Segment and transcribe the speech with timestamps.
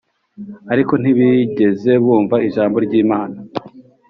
[0.73, 3.37] Ariko Ntibigeze Bumva Ijambo Ry Imana